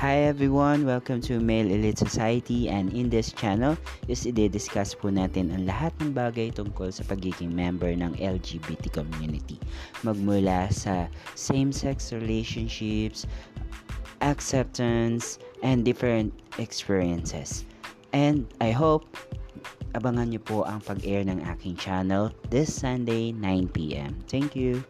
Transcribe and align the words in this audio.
Hi 0.00 0.24
everyone! 0.24 0.86
Welcome 0.86 1.20
to 1.28 1.40
Male 1.40 1.68
Elite 1.76 1.98
Society 1.98 2.72
and 2.72 2.88
in 2.96 3.12
this 3.12 3.36
channel 3.36 3.76
is 4.08 4.24
i-discuss 4.24 4.96
po 4.96 5.12
natin 5.12 5.52
ang 5.52 5.68
lahat 5.68 5.92
ng 6.00 6.16
bagay 6.16 6.56
tungkol 6.56 6.88
sa 6.88 7.04
pagiging 7.04 7.52
member 7.52 7.92
ng 7.92 8.16
LGBT 8.16 8.96
community. 8.96 9.60
Magmula 10.00 10.72
sa 10.72 11.04
same-sex 11.36 12.16
relationships, 12.16 13.28
acceptance, 14.24 15.36
and 15.60 15.84
different 15.84 16.32
experiences. 16.56 17.68
And 18.16 18.48
I 18.64 18.72
hope 18.72 19.04
abangan 19.92 20.32
niyo 20.32 20.40
po 20.40 20.64
ang 20.64 20.80
pag-air 20.80 21.28
ng 21.28 21.44
aking 21.44 21.76
channel 21.76 22.32
this 22.48 22.72
Sunday 22.72 23.36
9pm. 23.36 24.16
Thank 24.32 24.56
you! 24.56 24.80